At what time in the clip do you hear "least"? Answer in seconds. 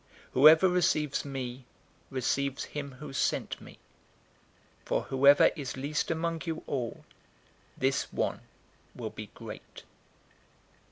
5.77-6.09